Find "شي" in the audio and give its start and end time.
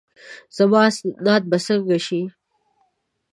2.05-2.21